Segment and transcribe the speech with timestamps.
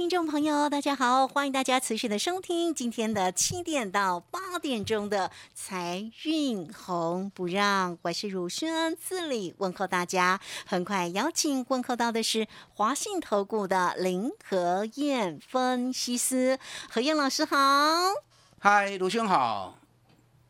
[0.00, 10.40] 听众朋友，大家好，欢迎大家持续的收听今天的七点到八点钟的财运红不让，我是乳轩，自里问候大家。
[10.64, 17.56] 很快邀请问候到的是华信投顾的林和燕分析师，何燕老师好。
[18.58, 19.79] 嗨，卢兄好。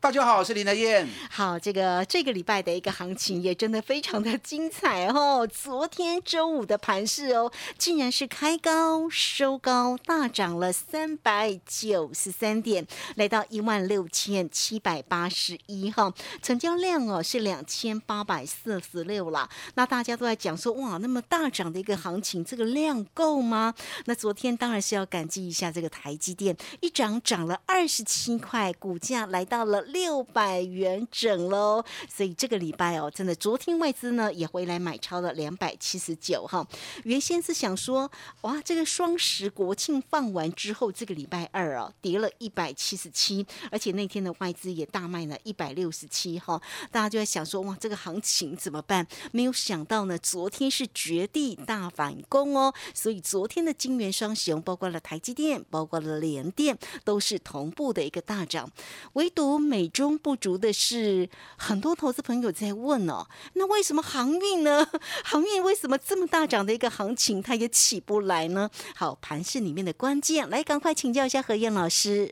[0.01, 1.07] 大家好，我是林德燕。
[1.29, 5.45] 好，这个这个礼拜的一个行情也真的非常的精彩哦。
[5.45, 16.11] 昨天周五的盘市哦，竟然是开高收高，大涨了三百九十三点，来到一万六千七百八十一哈。
[16.41, 19.47] 成交量哦是两千八百四十六了。
[19.75, 23.75] 那大家都在讲说，哇，那么大涨的一个行情，这个量够吗？
[24.05, 29.85] 那昨天当然是要感激一下这个台积电，一涨涨了二十七块，股价来到了。
[29.91, 36.65] 六百元整喽，所以这个礼拜哦，真的，昨天外资呢也回来买超了两百七十九哈。
[37.03, 38.09] 原先是想说，
[38.41, 46.61] 哇，这个双十国庆放完之后，这个礼拜二哦，跌了一百七十七，而且那天的外资也大卖了一百六十七哈。
[46.89, 49.05] 大家就在想说，哇，这个行情怎么办？
[49.31, 58.71] 没有想到呢，昨天是绝地大反攻哦，所以昨天的金元双雄，包括了台积电，包括了联电，都是同步的一个大涨，
[59.13, 59.80] 唯独美。
[59.81, 64.87] 美中不足的是，很多投资朋友在问哦，那为什么航运呢？
[65.25, 68.69] 航运为什么这么大涨的一个行情，它也起不来呢？
[68.95, 72.31] 好，盘市里面的关键，来赶快请教一下何燕老师。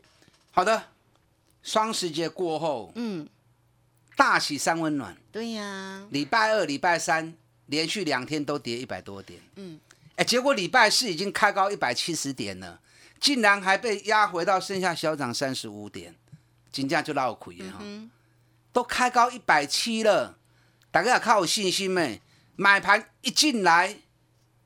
[0.52, 0.84] 好的，
[1.64, 3.28] 双十节过后，嗯，
[4.14, 5.16] 大喜三温暖。
[5.32, 7.34] 对呀，礼拜二、礼拜三
[7.66, 9.80] 连续两天都跌一百多点，嗯，
[10.14, 12.78] 哎，结果礼拜四已经开高一百七十点了，
[13.18, 16.14] 竟然还被压回到剩下小涨三十五点。
[16.70, 17.78] 金价就闹亏哈，
[18.72, 20.38] 都开高一百七了，
[20.90, 22.20] 大家也靠有信心没？
[22.56, 23.96] 买盘一进来，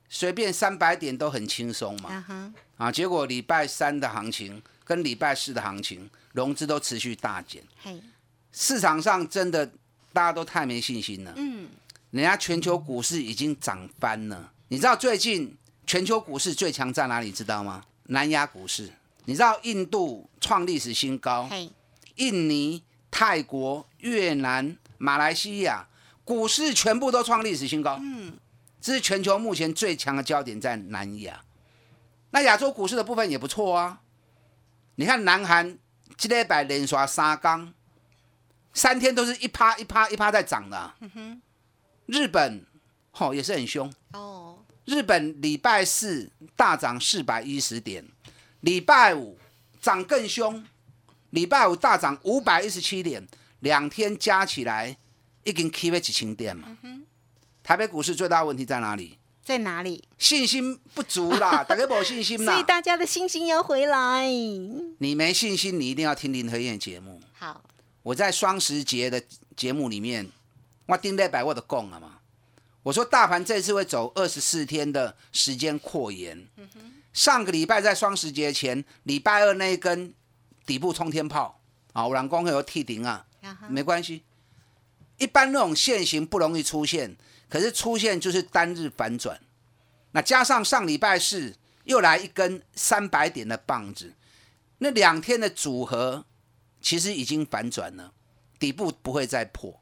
[0.09, 2.53] 随便三百点都很轻松嘛。
[2.77, 7.63] 啊，结果礼拜三的行情跟礼拜四的行情，融资都持续大减。
[8.51, 9.65] 市场上真的
[10.11, 11.33] 大家都太没信心了。
[11.37, 11.69] 嗯，
[12.11, 14.51] 人家全球股市已经涨翻了。
[14.67, 15.55] 你知道最近
[15.87, 17.31] 全球股市最强在哪里？
[17.31, 17.83] 知道吗？
[18.03, 18.91] 南亚股市。
[19.23, 21.49] 你知道印度创历史新高。
[22.15, 25.87] 印尼、泰国、越南、马来西亚
[26.23, 27.97] 股市全部都创历史新高。
[28.01, 28.37] 嗯，
[28.81, 31.41] 这是全球目前最强的焦点在南亚。
[32.31, 34.01] 那亚洲股市的部分也不错啊。
[34.95, 35.77] 你看南韩
[36.17, 37.73] 今天百连刷三缸，
[38.73, 40.93] 三天都是一趴一趴一趴在涨的。
[42.05, 42.65] 日本
[43.11, 44.59] 吼也是很凶哦。
[44.85, 48.05] 日本礼拜四大涨四百一十点，
[48.61, 49.37] 礼拜五
[49.81, 50.65] 涨更凶。
[51.35, 53.27] 礼拜五大涨五百一十七点，
[53.59, 54.97] 两天加起来
[55.43, 56.77] 已经 K 了几千点嘛。
[57.61, 59.19] 台北股市最大问题在哪里？
[59.43, 60.01] 在哪里？
[60.17, 62.53] 信心不足啦， 大家没信心啦。
[62.53, 64.25] 所以大家的信心要回来。
[64.99, 67.19] 你没信心，你一定要听林和燕节目。
[67.33, 67.61] 好，
[68.01, 69.21] 我在双十节的
[69.57, 70.31] 节目里面，
[70.85, 72.19] 我定在百我都供了嘛。
[72.81, 76.47] 我说大盘这次会走二十四天的时间扩延。
[77.11, 80.13] 上个礼拜在双十节前，礼拜二那一根。
[80.65, 81.59] 底部冲天炮
[81.93, 83.25] 啊，五郎光会有替顶啊，
[83.69, 84.23] 没关系。
[85.17, 87.15] 一般那种线型不容易出现，
[87.47, 89.39] 可是出现就是单日反转。
[90.11, 94.13] 那加上上礼拜四又来一根三百点的棒子，
[94.79, 96.25] 那两天的组合
[96.81, 98.11] 其实已经反转了，
[98.59, 99.81] 底部不会再破。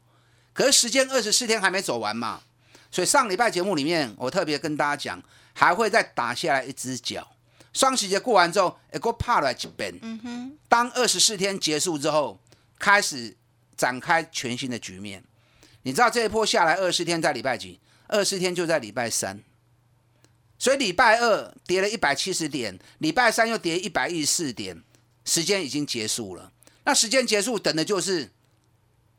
[0.52, 2.42] 可是时间二十四天还没走完嘛，
[2.90, 5.22] 所以上礼拜节目里面我特别跟大家讲，
[5.52, 7.33] 还会再打下来一只脚。
[7.74, 9.98] 双十节过完之后，一个怕来一遍。
[10.00, 10.58] 嗯哼。
[10.68, 12.40] 当二十四天结束之后，
[12.78, 13.36] 开始
[13.76, 15.22] 展开全新的局面。
[15.82, 17.80] 你知道这一波下来二十四天在礼拜几？
[18.06, 19.42] 二十四天就在礼拜三。
[20.56, 24.82] 所以礼拜二跌了一百七十点，礼拜三又跌一百一十四点，
[25.24, 26.52] 时间已经结束了。
[26.84, 28.30] 那时间结束，等的就是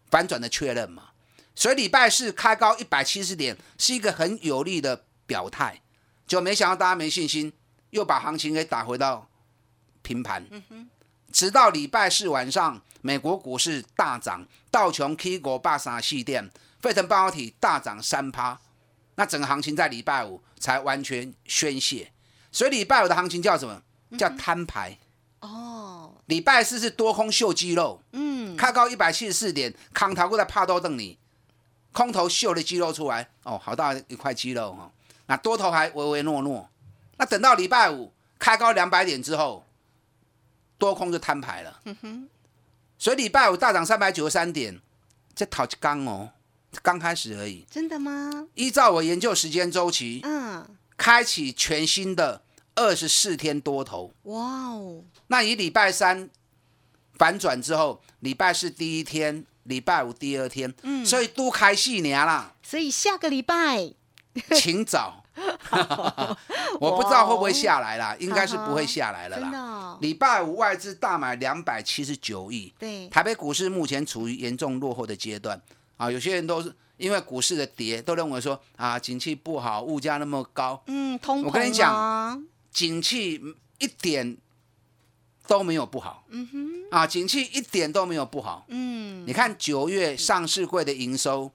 [0.09, 1.09] 反转的确认嘛。
[1.53, 5.81] 所以礼拜四开高一百七十点，是一个很有利的表态。
[6.25, 7.53] 就没想到大家没信心。
[7.95, 9.25] 又把行情给打回到
[10.01, 10.45] 平盘，
[11.31, 16.51] 直到礼拜四晚上，美国股市大涨，道琼 K 国八三系电，
[16.81, 18.59] 费城半导体大涨三趴，
[19.15, 22.11] 那整个行情在礼拜五才完全宣泄。
[22.51, 23.81] 所以礼拜五的行情叫什么？
[24.17, 24.97] 叫摊牌。
[25.39, 31.17] 哦，礼拜四是多空秀肌肉，嗯，开高一百七十四点，康头股在帕多瞪你，
[31.93, 34.91] 空头秀的肌肉出来，哦，好大一块肌肉哦。
[35.27, 36.69] 那多头还唯唯诺诺。
[37.17, 39.65] 那等到礼拜五开高两百点之后，
[40.77, 41.79] 多空就摊牌了。
[41.85, 42.29] 嗯哼，
[42.97, 44.81] 所以礼拜五大涨三百九十三点，
[45.33, 46.31] 这讨一刚哦，
[46.81, 47.65] 刚开始而已。
[47.69, 48.47] 真的吗？
[48.55, 50.67] 依照我研究时间周期，嗯，
[50.97, 52.41] 开启全新的
[52.75, 54.13] 二十四天多头。
[54.23, 56.29] 哇哦，那以礼拜三
[57.13, 63.93] 反转之后，礼拜四第一天，礼拜五第二天，嗯所以都开戏年啦，所以下个礼拜
[64.59, 65.24] 请早。
[66.79, 69.51] 我不知道会不会下来啦，应该是不会下来了啦。
[69.59, 75.61] 哦、礼拜五外资大买两百七十九亿，对，台北股市目前处于严重落后的阶段。
[75.97, 82.37] 啊，有些人都是因为股市的跌，都认为说啊，景气不好，物价那么高，嗯，通膨我跟你讲啊。
[82.71, 83.41] 景气
[83.77, 84.35] 一点
[85.47, 88.65] 都没有不好，嗯哼，啊，景气一点都没有不好。
[88.67, 91.49] 嗯，你看九月上市柜的营收，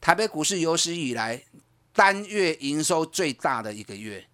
[0.00, 1.44] 台北股市有史以来
[1.92, 4.26] 单月营收最大的一个月，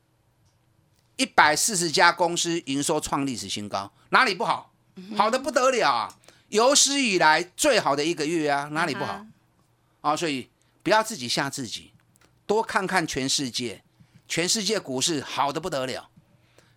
[1.16, 4.72] 一百四十家公司营收创历史新高，哪里不好？
[5.16, 6.18] 好的不得了啊！
[6.48, 9.26] 有史以来最好的一个月啊，哪里不好啊？
[10.00, 10.48] 啊，所以
[10.82, 11.92] 不要自己吓自己，
[12.46, 13.82] 多看看全世界，
[14.28, 16.08] 全世界股市好的不得了，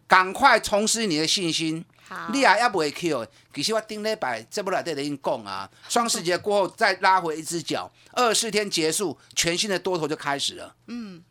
[0.08, 1.86] 赶快重拾你的信心。
[2.10, 10.76] 好，你也也不会 Q，其实我顶礼拜这不来对的已经讲啊，双十节过后再拉回一只脚，二十四天结束，全新的多头就开始了。
[10.88, 11.24] 嗯，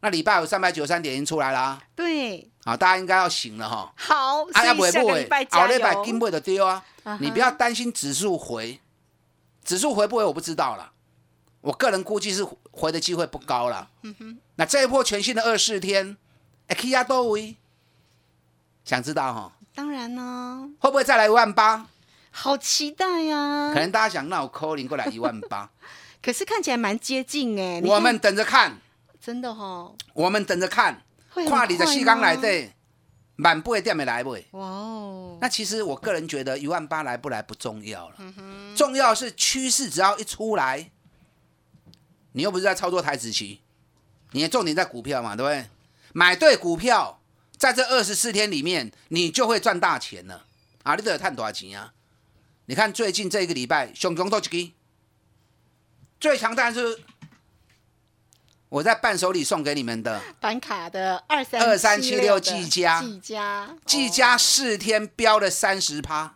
[0.00, 3.92] 那礼拜有三百九十三点已经出来啦，对，好，大家应该要醒了哈。
[3.96, 6.84] 好，啊，要不所以下个礼拜金不的丢啊
[7.18, 8.80] 你不要担心指数回，
[9.64, 10.92] 指数回不回我不知道了，
[11.60, 13.90] 我个人估计是回的机会不高了。
[14.02, 16.16] 嗯那这一波全新的二十四天，
[16.68, 17.56] 哎，K 压多维，
[18.84, 21.86] 想知道哈，当然呢，会不会再来一万八？
[22.30, 25.70] 好期待呀、可能大家想，那我扣零过来一万八，
[26.22, 28.78] 可是看起来蛮接近哎，我们等着看，
[29.20, 32.40] 真的哈，我们等着看，会很看你的快四缸来吗？
[32.40, 32.72] 对，
[33.36, 34.46] 满不会点没来不会。
[34.52, 40.90] 哇哦，那其实我个人觉得一万八来不来不重要了，嗯重要是趋势只要一出来，
[42.32, 43.60] 你又不是在操作台子棋，
[44.32, 45.66] 你的重点在股票嘛，对不对？
[46.14, 47.20] 买对股票，
[47.62, 50.46] 在这二十四天里面，你就会赚大钱了。
[50.82, 50.96] 啊！
[50.96, 51.92] 你得赚多少钱啊？
[52.64, 54.72] 你看最近这个礼拜，熊熊都几个，
[56.18, 57.00] 最强当然是
[58.68, 63.00] 我在伴手礼送给你们的板卡的二三2376的技嘉。
[63.00, 66.34] 技嘉，技嘉四天飙了三十趴，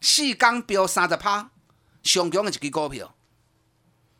[0.00, 1.48] 四缸飙三十趴，
[2.02, 3.14] 熊熊的一支股票，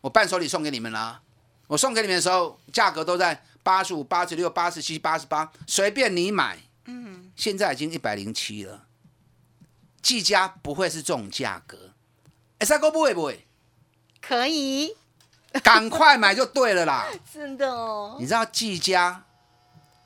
[0.03, 1.23] 我伴手礼送给你们啦。
[1.67, 6.59] 我送给你们的时候，价格都在八十五、八十六、八十七、八十八，随便你买。
[6.87, 8.87] 嗯，现在已经一百零七了。
[10.03, 11.93] 技嘉不会是这种价格，
[12.59, 13.47] 哎，三哥不会不会，
[14.21, 14.97] 可以，
[15.63, 17.07] 赶快买就对了啦。
[17.33, 19.27] 真的哦，你知道技嘉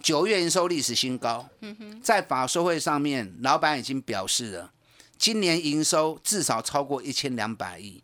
[0.02, 4.72] 九月营收历史新高，嗯在法说会上面，老板已经表示了，
[5.16, 8.02] 今年营收至少超过一千两百亿，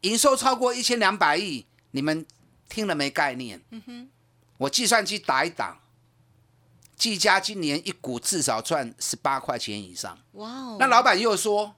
[0.00, 2.26] 营收超过一千两百亿，你们
[2.68, 3.62] 听了没概念？
[4.62, 5.80] 我计算机打一打，
[6.96, 10.16] 技嘉今年一股至少赚十八块钱以上。
[10.32, 11.74] 哇哦，那老板又说，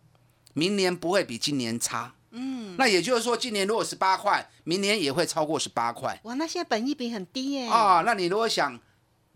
[0.52, 2.14] 明年不会比今年差。
[2.30, 6.20] 嗯，那也就是说，今年如果十八块，明年也会超过十八块。
[6.24, 8.78] 哇，那现在本益比很低耶，啊、那你如果想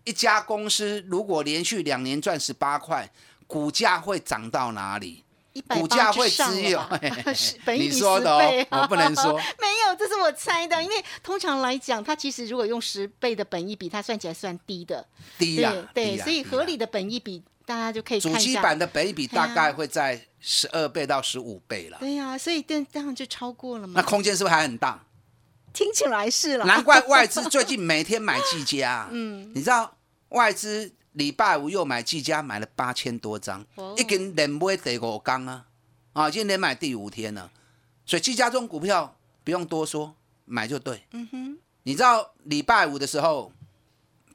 [0.04, 3.10] 一家公司如果连续两年赚十八块，
[3.46, 5.24] 股价会涨到哪里？
[5.68, 6.80] 股价会只有
[7.76, 8.30] 你说的
[8.70, 10.82] 哦我不能说 没有，这是我猜的。
[10.82, 15.06] 因为通常来讲，它其实如果用十倍的本益比，它算起来算低的，
[15.38, 18.50] 低呀对，对，所以合理的本益比，大家就可以主看一下。
[18.52, 23.94] 机版的本益比大哎概呀会在十二倍到十五倍了，对呀、所以这这样就超过了嘛。
[23.96, 25.04] 那空间是不是还很大？
[25.72, 29.96] 听起来是了，难怪外资最近每天买技嘉、嗯，你知道
[30.30, 35.66] 外资礼拜五又买技嘉，买了八千多张，哦一根连买第五缸啊，
[36.12, 37.50] 啊，今天连买第五天了，
[38.06, 41.04] 所以技嘉这种股票不用多说，买就对。
[41.12, 43.52] 嗯哼，你知道礼拜五的时候，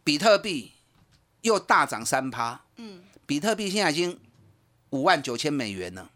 [0.03, 0.71] 比特币
[1.41, 4.19] 又大涨三趴，嗯，比特币现在已经
[4.89, 6.09] 五万九千美元了。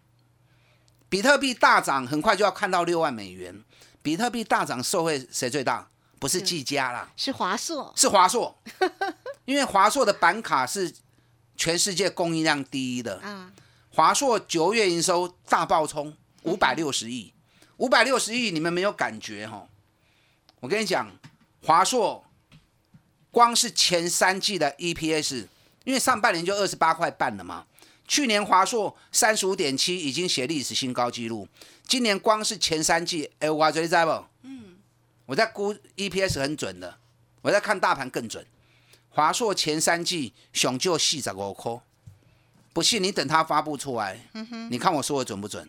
[1.09, 3.63] 比特币大涨，很快就要看到六万美元。
[4.01, 5.89] 比特币大涨，受惠谁最大？
[6.19, 6.41] 不是。
[6.41, 8.57] 技嘉啦，是华硕，是华硕，
[9.47, 10.93] 因为华硕的板卡是
[11.55, 13.21] 全世界供应量第一的。
[13.23, 13.49] 嗯，
[13.89, 16.13] 华硕九月营收大爆冲，
[16.43, 17.33] 五百六十亿。
[17.77, 19.65] 五百六十亿你们没有感觉哈？
[20.59, 21.09] 我跟你讲，
[21.63, 22.25] 华硕
[23.31, 25.47] 光是前三季的 EPS，
[25.85, 27.65] 因为上半年就二十八块半了嘛。
[28.05, 31.47] 去年华硕三十五点七已经写历史新高纪录，
[31.87, 34.25] 今年光是前三季，哎，我昨天在不？
[34.41, 34.77] 嗯，
[35.25, 36.97] 我在估 EPS 很准的，
[37.41, 38.45] 我在看大盘更准。
[39.17, 41.81] 华硕前三季熊就四十五块，
[42.71, 44.19] 不信你等它发布出来，
[44.69, 45.67] 你看我说的准不准？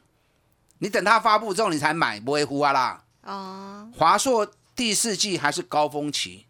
[0.81, 3.05] 你等它发布之后你才买，不会糊啊啦。
[3.23, 6.45] 哦，华硕第四季还是高峰期。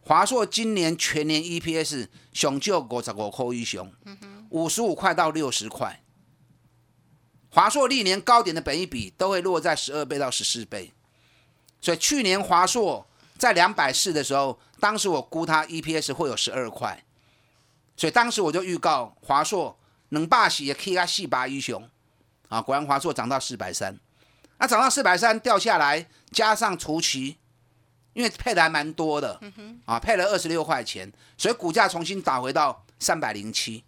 [0.00, 3.92] 华硕今年全年 EPS 熊就五十五块一熊，
[4.48, 6.02] 五十五块到六十块。
[7.50, 10.92] 华硕历年高点的本益比都会落在十二倍到十四倍，
[11.80, 13.06] 所以去年华硕
[13.38, 17.04] 在两百四的时候，当时我估它 EPS 会有十二块，
[17.96, 19.78] 所以当时我就预告华硕
[20.08, 21.88] 能霸喜也可以它四八一雄。
[22.48, 23.98] 啊，果然华硕涨到四百三，
[24.58, 27.36] 那涨到四百三掉下来，加上除期，
[28.14, 29.38] 因为配的还蛮多的，
[29.84, 33.84] 啊，配了二十六块钱，所以股价重新打回到三百零七。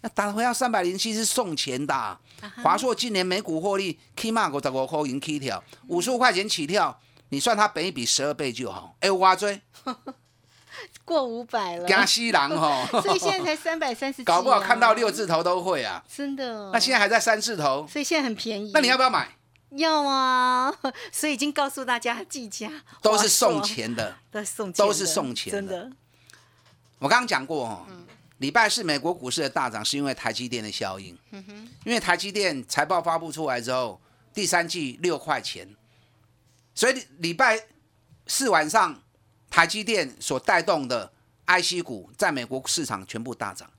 [0.00, 2.18] 那打回到三百零七是送钱的。
[2.60, 7.00] 华硕今年每股获利起码五十五块银起跳，五十五块钱起跳，
[7.32, 8.94] 你算它本一比十二倍就好。
[9.00, 9.58] 哎，挖追。
[11.02, 16.70] 过五百了，加西郎哈， 所以现在才三百三十，搞不好看到六字头都会啊，真的。
[16.72, 18.70] 那现在还在三字头，所以现在很便宜。
[18.74, 19.36] 那你要不要买？
[19.70, 20.70] 要啊，
[21.10, 22.70] 所以已经告诉大家计价
[23.00, 25.90] 都是送钱的，都送都是送钱，真的。
[26.98, 27.86] 我刚刚讲过哦，
[28.38, 31.18] 礼拜四美国股市的大涨是因为台积电的效应，
[31.84, 33.98] 因为台积电财报发布出来之后，
[34.34, 35.68] 第三季六块钱，
[36.74, 37.66] 所以礼拜
[38.26, 39.00] 四晚上。
[39.54, 41.12] 台积电所带动的
[41.46, 43.70] IC 股在美国市场全部大涨，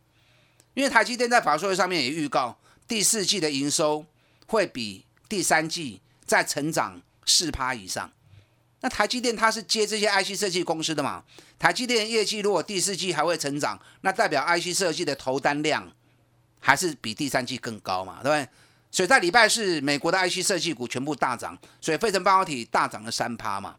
[0.75, 2.55] 因为台积电在法说会上面也预告
[2.87, 4.05] 第四季的营收
[4.45, 8.11] 会比第三季再成长四趴以上。
[8.81, 11.23] 那台积电它是接这些 IC 设计公司的嘛？
[11.57, 15.91] 台积电业绩如果第四季还会成长，那代表 IC 设计的投单量
[16.59, 18.19] 还是比第三季更高嘛？
[18.21, 18.47] 对不对？
[18.93, 23.75] 所以在礼拜四，美国的 IC 设计股全部大涨，所以费城半导体大涨了三趴嘛。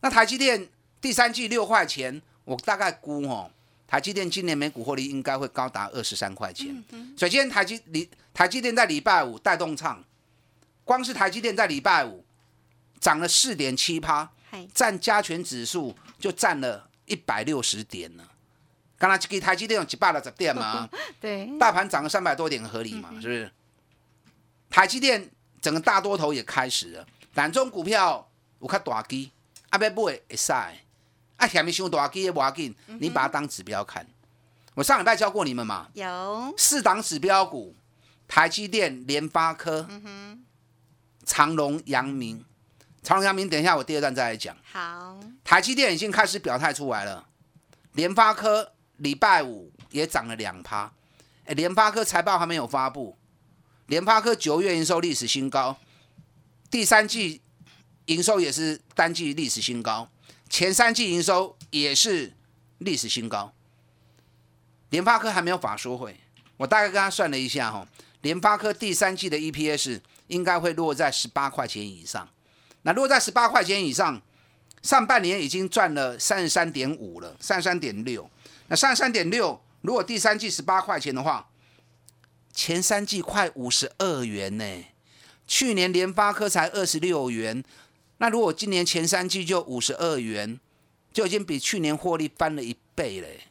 [0.00, 0.68] 那台积电。
[0.98, 3.48] 第三季六块钱，我大概估哦，
[3.86, 6.82] 台积电今年每股获利应该会高达二十三块钱。
[7.16, 10.02] 所以今天台积礼台积电在礼拜五带动唱，
[10.84, 12.24] 光是台积电在礼拜五
[12.98, 14.28] 涨了四点七趴，
[14.74, 18.24] 占加权指数就占了一百六十点了。
[18.98, 20.88] 刚才给台积电有几百六十点嘛？
[21.20, 23.10] 对，大盘涨了三百多点合理嘛？
[23.20, 23.52] 是不是？
[24.70, 25.30] 台积电
[25.60, 29.30] 整个大多头也开始了，但中股票我看大基，
[29.70, 30.52] 阿要买会使。
[30.52, 34.06] 啊，下面想大基也不要紧，你把它当指标看。
[34.74, 37.74] 我上礼拜教过你们嘛，有四档指标股：
[38.26, 39.86] 台积电、联发科、
[41.24, 42.42] 长隆、阳明。
[43.02, 44.56] 长隆、阳明，等一下我第二段再来讲。
[44.72, 47.26] 好，台积电已经开始表态出来了，
[47.92, 50.90] 联发科礼拜五也涨了两趴。
[51.44, 53.16] 哎，联发科财报还没有发布，
[53.86, 55.76] 联发科九月营收历史新高，
[56.70, 57.40] 第三季
[58.06, 60.08] 营收也是单季历史新高。
[60.48, 62.32] 前三季营收也是
[62.78, 63.52] 历史新高。
[64.90, 66.16] 联发科还没有法说会，
[66.56, 67.86] 我大概跟他算了一下哈，
[68.22, 72.28] 联发科第三季的 EPS 应该会落在十八块钱以上。
[72.82, 74.20] 那落在十八块钱以上，
[74.82, 78.28] 上半年已经赚了三十三点五了，三十三点六。
[78.68, 81.48] 那三十三点六，如果第三季十八块钱的话，
[82.56, 84.64] 前三季快五十二元呢。
[85.46, 87.62] 去年联发科才二十六元。
[88.16, 90.58] 那如果今年前三季就五十二元，
[91.12, 93.42] 就已经比去年获利翻了一倍嘞。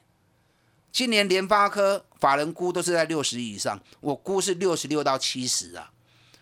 [0.92, 5.92] 今年联发科法人估都是在六十以上，我估是六十六到七十啊。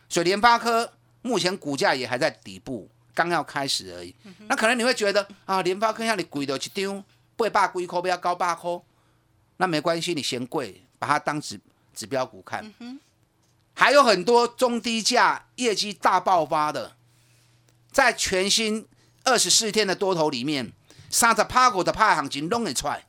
[0.07, 4.15] 所以联发科目前股价也还在底部，刚要开始而已。
[4.47, 7.03] 那可能你会觉得啊，联发科像你贵的一张
[7.35, 8.79] 八百几块，不要高八块，
[9.57, 11.59] 那没关系，你嫌贵，把它当指
[11.93, 12.73] 指标股看。
[13.75, 16.95] 还有很多中低价业绩大爆发的。
[17.91, 18.87] 在全新
[19.23, 20.71] 二十四天的多头里面，
[21.09, 23.05] 三十趴股的派行情弄得出来，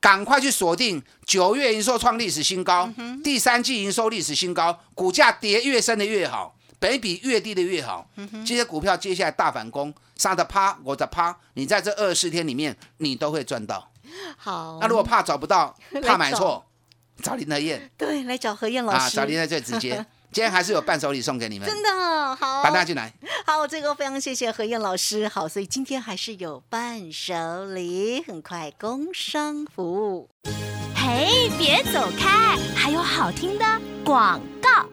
[0.00, 2.90] 赶快去锁定九月营收创历史新高，
[3.22, 8.08] 第三季营收历史新高，股价跌越深的越好，北比越低的越好。
[8.46, 13.90] 这些股票接下来大反攻，三的趴我的趴，你在这二十四天里面你都会赚到。
[14.38, 16.64] 好，那如果怕找不到， 怕买错，
[17.22, 17.90] 找林德燕。
[17.96, 20.04] 对，来找何燕老师啊，找林德最直接。
[20.32, 23.12] 今天还是有伴手礼送给你们，真的好，把它进来。
[23.46, 25.28] 好，这个非常谢谢何燕老师。
[25.28, 30.28] 好，所以今天还是有伴手礼，很快工商服务。
[30.96, 33.64] 嘿，别走开，还有好听的
[34.04, 34.84] 广告。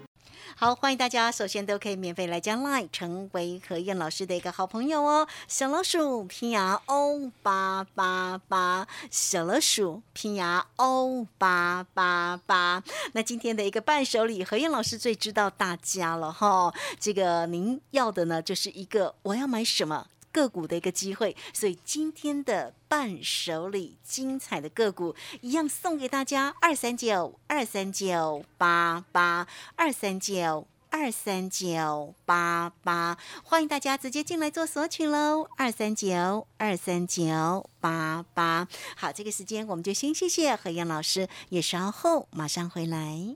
[0.63, 5.27] 好，欢迎大家，首先都可以免费来加 Line，成为何燕老师的一个好朋友哦。
[5.48, 12.84] 小老鼠拼牙 O 八八八，小老鼠拼牙 O 八八八。
[13.13, 16.72] 那今天的一个伴手礼，何燕老师最知道大家了哈。
[17.00, 20.06] 这个您要的呢，就是一个我要买什么。
[20.31, 38.67] 个股的一个机会，所以今天的伴手礼精彩的个股一样送给大家，二三九二三九八八二三九二三九八八，欢迎大家直接进来做索取喽，二三九二三九八八。
[38.95, 43.35] 好，这个时间我们就先谢谢何燕老师，也稍后马上回来。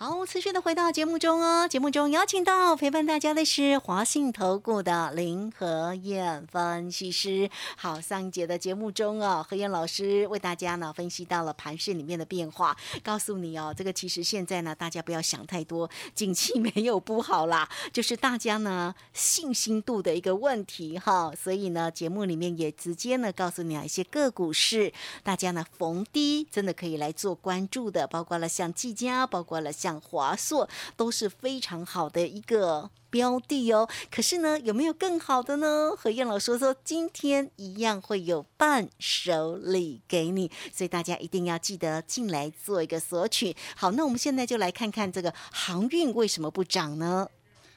[0.00, 1.66] 好，持续的回到节目中哦。
[1.66, 7.50] 节目中邀请到陪伴大家的是华信投顾的林和燕分析师。
[7.76, 11.52] 好，上一节的节目中哦，何燕老师为大家呢分析到了。
[11.54, 21.32] 盘市里面的变化，告诉你哦，这个其实现在呢，大家不要想太多，景气没有不好啦，就是大家呢信心度的一个问题哈。
[21.34, 24.92] 所以呢，节目里面也直接呢告诉你啊，一些个股是
[25.24, 28.48] 大家呢逢低真的可以来做关注的，包括了。
[28.48, 29.72] 像技嘉，包括了。
[29.72, 29.87] 像。
[29.88, 35.92] 像华硕都是非常好的一个标的哦，可是呢，有没有更好的呢？
[35.96, 43.56] 何燕老师说，今天一样会有伴手礼给你，所以大家一定要记得进来做一个索取。
[43.74, 47.26] 好，那我们现在就来看看这个航运为什么不涨呢？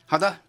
[0.05, 0.39] 好的，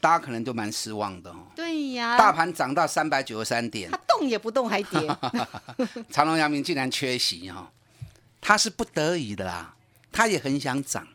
[0.00, 1.36] 大家可能都蛮失望的哦。
[1.54, 5.16] 对呀，大盘涨到三百九十三点，它动也不动还跌，
[6.10, 7.70] 长隆、阳明竟然缺席哈，
[8.40, 9.76] 他是不得已的啦。
[10.12, 11.08] 他也很想涨，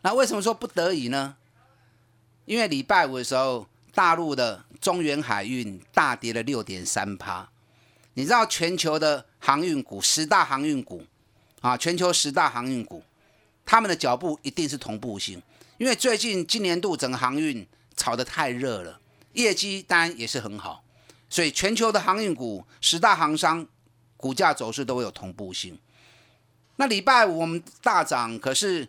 [0.00, 1.36] 那为什么说不得已呢？
[2.46, 7.48] 因为礼拜五的时候，大陆的中原海运大跌了六点三趴。
[8.14, 11.04] 你知道全球的航运股十大航运股
[11.60, 13.02] 啊，全球十大航运股，
[13.64, 15.40] 他们的脚步一定是同步性。
[15.78, 19.00] 因为最近今年度整个航运炒得太热了，
[19.34, 20.82] 业绩当然也是很好，
[21.28, 23.66] 所以全球的航运股十大航商
[24.16, 25.78] 股价走势都会有同步性。
[26.80, 28.88] 那礼拜五我们大涨，可是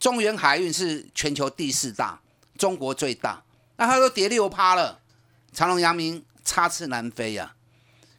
[0.00, 2.22] 中原海运是全球第四大，
[2.56, 3.44] 中国最大，
[3.76, 5.02] 那它都跌六趴了，
[5.52, 7.54] 长隆、阳明插翅难飞呀。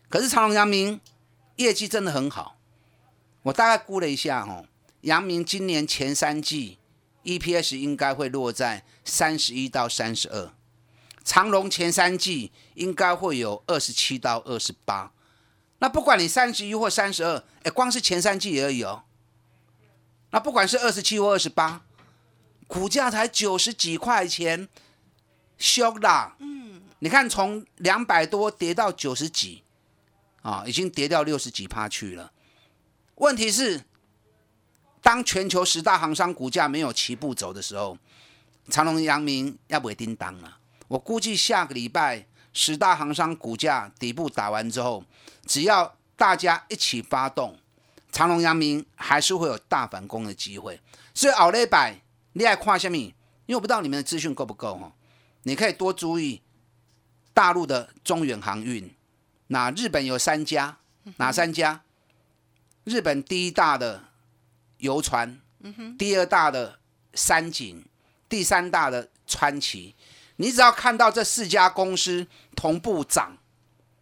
[0.09, 1.01] 可是长隆、阳明
[1.55, 2.57] 业绩真的很好，
[3.41, 4.67] 我大概估了一下哦，
[5.01, 6.77] 阳明今年前三季
[7.23, 10.53] EPS 应该会落在三十一到三十二，
[11.23, 15.11] 长隆前三季应该会有二十七到二十八。
[15.79, 19.03] 那不管你三十一或三十二，哎，光是前三季而已哦。
[20.31, 21.81] 那不管是二十七或二十八，
[22.67, 24.67] 股价才九十几块钱，
[25.57, 26.35] 凶啦。
[26.39, 29.63] 嗯，你看从两百多跌到九十几，
[30.41, 32.31] 啊，已经跌掉六十几趴去了。
[33.15, 33.85] 问题是，
[35.01, 37.97] 当全球十大行商股价没有齐步走的时候，
[38.69, 40.57] 长隆、阳明要不会叮当了。
[40.89, 42.25] 我估计下个礼拜。
[42.53, 45.03] 十大行商股价底部打完之后，
[45.45, 47.57] 只要大家一起发动，
[48.11, 50.81] 长隆、阳明还是会有大反攻的机会。
[51.13, 52.01] 所以奥利百，
[52.33, 53.03] 你爱看下面，
[53.45, 54.91] 因为我不知道你们的资讯够不够哈，
[55.43, 56.41] 你可以多注意
[57.33, 58.93] 大陆的中远航运。
[59.47, 60.77] 那日本有三家，
[61.17, 61.81] 哪三家？
[62.83, 64.03] 日本第一大的
[64.77, 65.39] 游船，
[65.97, 66.79] 第二大的
[67.13, 67.85] 三井，
[68.27, 69.95] 第三大的川崎。
[70.41, 72.25] 你只要看到这四家公司
[72.55, 73.37] 同步涨，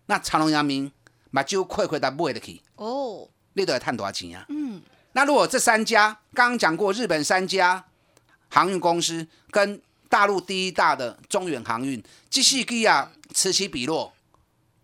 [0.06, 0.92] 那长隆、阳明
[1.32, 4.46] 把就快快的买得起哦，你都要赚多少钱啊？
[4.50, 4.80] 嗯，
[5.14, 7.84] 那如果这三家刚刚讲过，日本三家
[8.50, 14.14] 航运公司跟大陆第一大的中远航运，继续给啊此起彼落，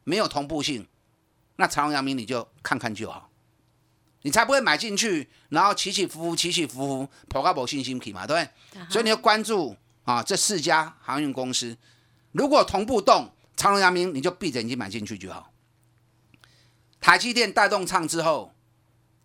[0.05, 0.87] 没有同步性，
[1.57, 3.29] 那长隆、阳明你就看看就好，
[4.23, 8.89] 你才不会买进去，然后起起伏伏，起起伏伏，跑到无信心去嘛，对不对？
[8.89, 9.77] 所以你要关注。
[10.03, 11.77] 啊，这四家航运公司
[12.31, 15.51] 如果同步动，长隆、阳明你就闭着眼睛买进去就好。
[16.99, 18.53] 台积电带动唱之后，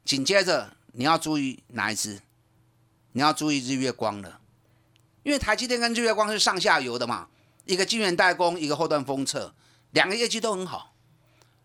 [0.05, 2.21] 紧接着你要注意哪一支？
[3.13, 4.41] 你要注意日月光了，
[5.23, 7.29] 因为台积电跟日月光是上下游的嘛，
[7.65, 9.55] 一个晶圆代工，一个后段封测，
[9.91, 10.95] 两个业绩都很好。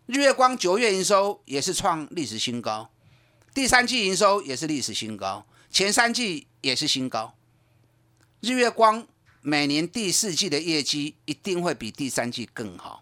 [0.05, 2.89] 日月光九月营收也是创历史新高，
[3.53, 7.35] 第三季营收也是历史新高，前三季也是新高。
[8.45, 9.07] 日月光
[9.39, 13.01] 每年第四季的业绩一定会比第三季更好。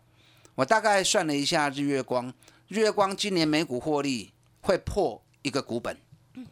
[0.54, 2.32] 我大概算了一下，日月光，
[2.68, 5.98] 日月光今年每股获利会破一个股本，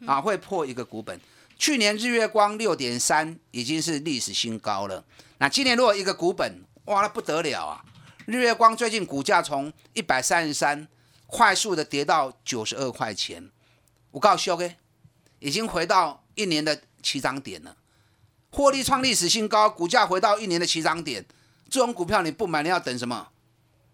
[0.04, 1.20] 啊，会破一个股本。
[1.56, 5.04] 去年日月光六点三已经是历史新高了。
[5.38, 7.84] 那今年如果一个股本，哇，那不得了啊！
[8.26, 10.88] 日月光最近股价从一百三十三
[11.28, 13.52] 快速的跌到九十二块钱，
[14.10, 14.74] 我告诉各位，
[15.38, 17.76] 已经回到一年的起涨点了，
[18.50, 21.24] 获利创历史新高，股价回到一年的起涨点。
[21.68, 23.28] 这种股票你不买，你要等什么？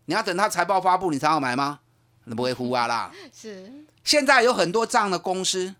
[0.06, 1.80] 你要等它财报发布你才要买吗？
[2.24, 3.12] 那不会呼啊啦。
[3.32, 3.70] 是，
[4.02, 5.74] 现在有很多这样的公司，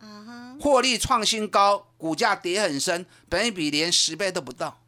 [0.61, 4.81] 获利创新高，股价跌很深，本一比连十倍都不到。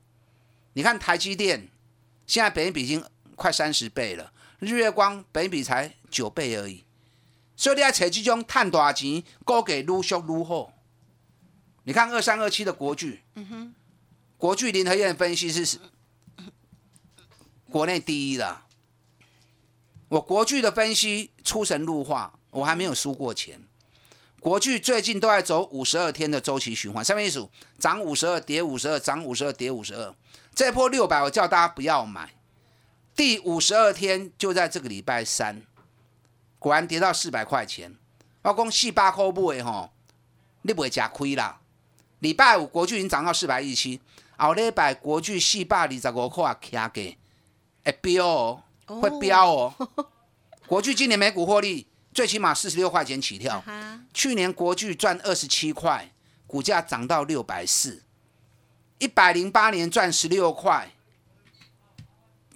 [0.75, 1.69] 你看台积电，
[2.27, 3.03] 现在本一比已经
[3.35, 6.85] 快三十倍了，日月光本一比才九倍而已。
[7.57, 10.73] 所以你要找这种赚大钱，高给撸俗撸好。
[11.85, 13.23] 你看二三二七的国巨，
[14.39, 15.79] 国巨联合院分析是
[17.71, 18.63] 国内第一的。
[20.09, 23.61] 我国巨的分析出神入化，我还没有输过钱。
[24.41, 30.15] 国巨最近都在走五十二天的周期循环，上面一数涨五十二，跌五十二，涨五十二，跌五十二。
[30.55, 32.33] 这波六百，我叫大家不要买。
[33.17, 35.63] 第五十二天就在这个礼拜三，
[36.61, 37.97] 果然跌到四百块钱。
[38.43, 39.91] 我讲四百块买吼，
[40.63, 41.61] 你不会吃亏啦。
[42.21, 44.01] 礼拜五国巨已经涨到四百一十七，
[44.37, 47.17] 后礼拜国巨四百二十五块卡价，
[47.85, 48.63] 会飙哦。
[48.89, 49.75] 会飙哦！
[50.67, 53.63] 国巨今年每股获利最起码四十六块钱起跳，
[54.15, 56.11] 去年国巨赚二十七块，
[56.47, 58.03] 股价涨到六百四，
[58.97, 60.91] 一百零八年赚十六块，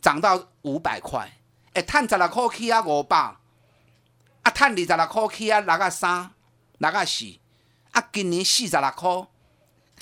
[0.00, 1.30] 涨到五百块，
[1.74, 6.30] 哎，赚十六块起啊五百，啊，赚二十六块起啊六啊三，
[6.78, 7.26] 六啊四，
[7.90, 9.26] 啊，今年四十六块。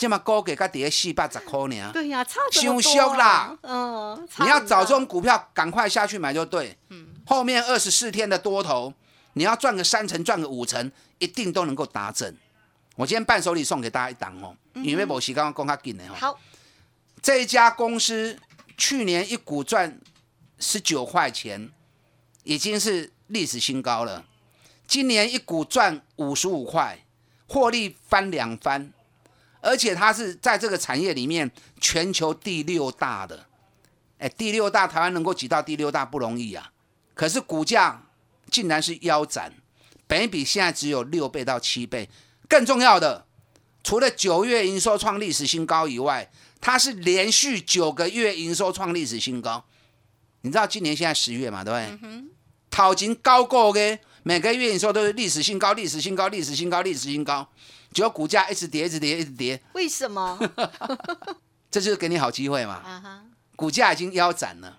[0.01, 1.91] 这么高给个跌四百十块呢？
[1.93, 3.55] 对呀，差这么多啦！
[3.61, 6.75] 嗯，你要找这种股票，赶快下去买就对。
[6.89, 8.95] 嗯，后面二十四天的多头，
[9.35, 12.35] 你要赚个三成，赚个五成，一定都能够达成。
[12.97, 16.15] 我今天伴手礼送给大家一档哦，因为某时刚刚公开给的哦。
[16.19, 16.41] 好，
[17.21, 18.39] 这一家公司
[18.79, 20.01] 去年一股赚
[20.59, 21.71] 十九块钱，
[22.45, 24.25] 已经是历史新高了。
[24.87, 27.05] 今年一股赚五十五块，
[27.47, 28.95] 获利翻两番。
[29.61, 33.46] 而且它是在这个产业里面全球第六大的，
[34.18, 36.73] 哎，第六大台湾能够挤到第六大不容易啊。
[37.14, 38.07] 可是股价
[38.51, 39.53] 竟然是腰斩，
[40.07, 42.09] 本比现在只有六倍到七倍。
[42.49, 43.27] 更重要的，
[43.85, 49.64] 除了九月营收创历史新高以外，它是连续九个月营收创历史新高。
[50.40, 52.25] 你知道今年现在十月嘛，对不对？
[52.70, 57.46] 讨金高过的，每个月营收都是历史新高，历史新高，历史新高，历史新高。
[57.92, 59.61] 只要股价一直跌，一直跌，一直跌。
[59.72, 60.38] 为什么？
[61.70, 63.24] 这就是给你好机会嘛。
[63.57, 64.79] 股价已经腰斩了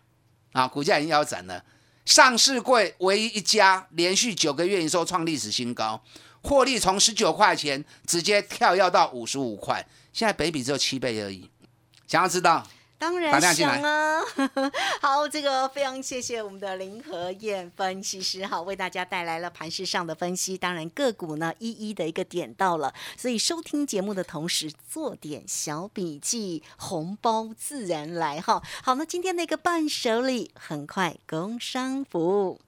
[0.53, 0.67] 啊！
[0.67, 1.63] 股价已经腰斩了。
[2.05, 6.03] 上市柜唯一一家连续九个月营收创历史新高，
[6.41, 11.49] 获利从十九块钱直接跳跃到五十五块，现在北比只有七倍而已。
[12.07, 12.67] 想要知道？
[13.01, 14.21] 当然想啊！
[15.01, 20.55] 好，这个非常谢谢我们的林和燕分析师，好为大家带来了盘市上的分析。
[20.55, 28.61] 当然个股呢一一的一个点到了，所以收听节目的同时做点小笔记，红包自然来哈。
[28.83, 32.61] 好，那今天的一个伴手礼很快工商服务。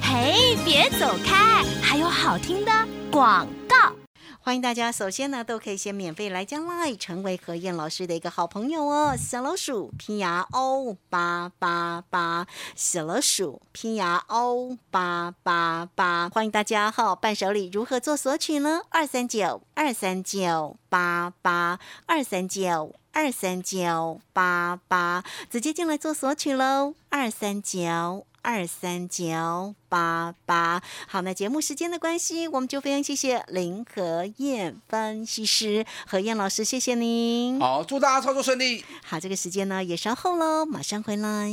[0.00, 2.72] 嘿，别走开，还有好听的
[3.10, 4.01] 广告。
[4.44, 9.16] 欢迎大家，首先呢，都可以先免费来加 Line，成为何燕老师的一个好朋友哦。
[9.16, 17.14] 小老鼠拼牙 O 八八八，小老鼠拼牙 O 八八八，欢迎大家哈。
[17.14, 18.80] 伴手礼如何做索取呢？
[18.88, 26.94] 二三九二三九八八二三九二三九八八，直接进来做索取喽。
[27.10, 28.26] 二三九。
[28.42, 37.60] 二三九八八，好，那节目时间的关系，我们就非常谢谢林和燕分析师何燕老师，谢谢您。
[37.60, 38.84] 好，祝大家操作顺利。
[39.04, 41.50] 好，这个时间呢也稍后喽，马上回来。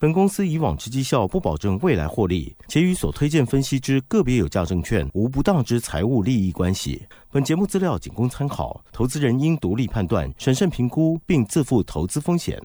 [0.00, 7.06] 本公司以往之绩效不保证未来获利，且与所推荐分析之个别有价证券无不当之财务利益关系。
[7.30, 12.60] 本节目资料仅供参考，投资人应独立判断、审慎评估，并自负投资风险。